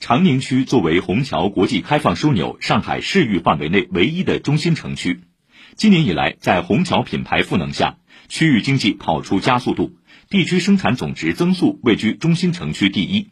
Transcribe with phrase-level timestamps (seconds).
[0.00, 5.20] 长宁区作为虹桥国际开放枢纽上海市域范围内唯一的中心城区，
[5.76, 9.92] 今年以来，在虹桥品牌赋能下，区域经济跑出加速度，
[10.30, 13.28] 地区生产总值增速位居中心城区第一。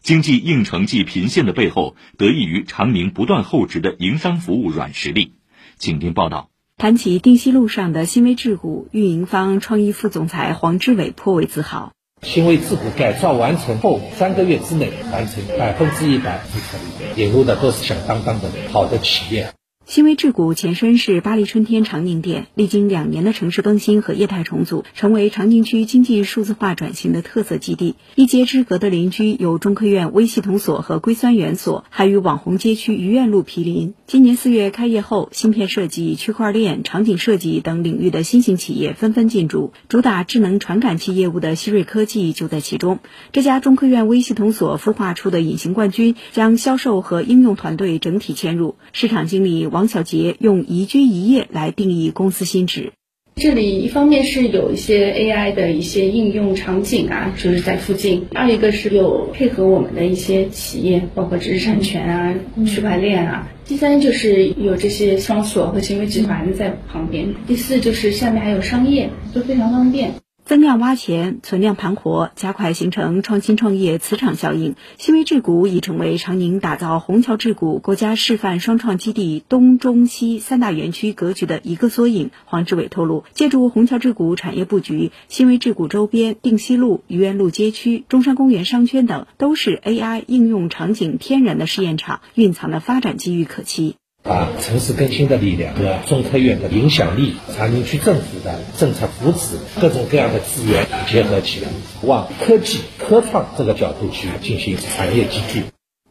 [0.00, 5.34] 经济硬成绩频现的背后，得益于长宁不断厚植的营商服务软实力。
[5.78, 6.50] 请听报道。
[6.78, 11.92] 谈起定西路上的新威智谷，运营方创意副总裁黄志伟颇为自豪。
[12.22, 19.52] 新威智谷改造完成后，三个月之内完成百分之一百注册率，引入的都是响当当的好的企业。
[19.84, 27.96] 新威智谷前身是巴黎春天长宁店，历经两年的城市更新和业态重组，成为长宁区经济数字化转型的特色基地。
[28.14, 33.92] 一街之隔的邻居有中科院微系统所和硅酸元所，还与网红街区愚苑路毗邻。
[34.06, 43.00] 今年四月开业后，芯片设计、区块链、场景设计等领域的新型企业纷纷进驻，主打智能传感器业务的希瑞科技就在其中。
[43.32, 49.88] 这家中科院微系统所孵化出的隐形冠军，将销售和应用团队整体迁入，市场经理王。
[49.88, 52.92] 小杰用宜居宜业来定义公司新址。
[53.34, 62.34] 这里一方面是有一些 AI 的一些应用场景啊，就是在附近；二一个是有配合我们的一些企业，包括知识产权啊、
[62.66, 70.12] 区块链啊；第三就是有这些商所和行为集团在旁边；第四就是下面还有商业，都非常方便。
[70.44, 74.74] 增量挖潜，存量盘活，加快形成创新创业磁场效应。
[74.98, 82.30] 新威智谷已成为长宁打造虹桥智谷国家示范双创基地东中西三大园区格局的一个缩影。
[82.44, 93.94] 黄志伟透露，借助虹桥智谷产业布局，新威智谷周边定西路、愚园路街区、中山公园商圈等，都是 AI 应用场景天然的试验场，蕴藏的发展机遇可期。
[94.22, 101.68] 把城市更新的力量和中科院的影响力、长宁区政府的政策扶持、各种各样的资源结合起来，
[102.02, 105.64] 往科技科创这个角度去进行产业集聚。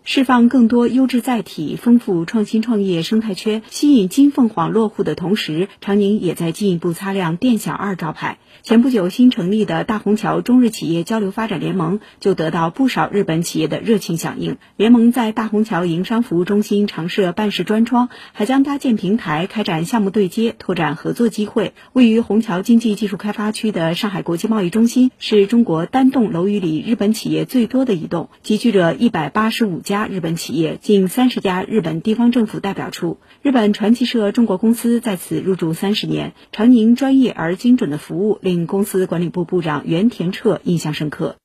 [0.04, 8.40] 释放更多优质载体，丰富创新创业生态圈，吸引金凤凰落户的同时，长宁也在进一步擦亮店小二招牌。
[8.64, 14.58] 前不久新成立的大虹桥中日企业交流发展联盟，就得到不少日本企业的热情响应。
[14.76, 21.74] 联盟在大虹桥营商服务中心常设办事专窗，还将搭建平台，开展项目对接，拓展合作机会。
[21.94, 29.91] 位于虹桥经济技术开发区的上海国际贸易中心，是中国单栋楼宇里日本企业最多的一栋，集聚着一百八十五家。
[29.92, 36.32] 家日本企业近三十家日本地方政府代表处，日本传奇社中国公司在此入驻三十年。
[36.54, 41.36] 长宁专业而精准的服务令公司管理部部长原田彻印象深刻。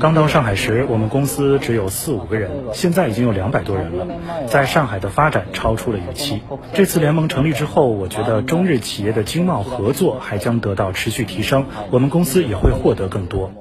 [0.00, 4.08] 刚到上海时，我们公司只有四五个人，现在已经有两百多人了，
[4.48, 6.40] 在上海的发展超出了预期。
[6.74, 13.52] 这次联盟成立之后，我觉得中日企业的经贸合作还将得到持续提升，我们公司也会获得更多。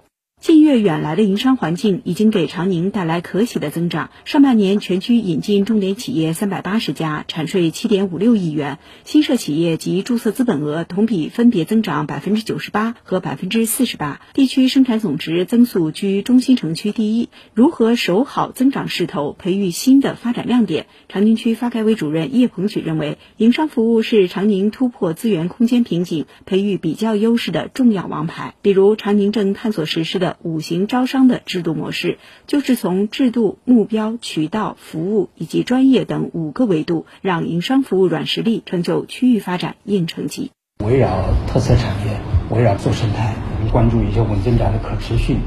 [0.41, 4.09] 近月远来的营商环境已经给长宁带来可喜的增长。
[4.23, 17.27] 上半年全区引进重点企业三百八十家，产税七点五六亿元，新设企业及注册资本额同比分别增长百分之九十八和百分之四十八，地区生产总值增速居中心城区第一。
[17.53, 20.87] 如何守好增长势头，培育新的发展亮点？
[21.09, 28.55] 长宁区发改委主任叶鹏举认为，营商服务是长宁突破资源空间瓶颈、培育比较优势的重要王牌。
[28.61, 30.28] 比如，长宁正探索实施的。
[30.41, 40.51] 五行招商的制度模式，就是从制度、目标、渠道、服务以及专业等五个维度，让营商服务软实力成就区域发展硬成绩。
[40.85, 41.09] 围绕
[41.47, 42.19] 特色产业，
[42.49, 43.35] 围绕做生态，
[43.71, 45.37] 关注一些稳增长的可持续，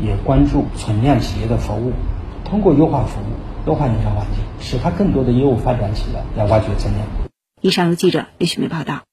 [0.00, 1.92] 也关注存量企业的服务，
[2.44, 7.06] 通过优化服务、优化营商环境，使它更多的业务发展起来，来挖掘增量。
[7.60, 9.07] 以上由记者李雪梅报道。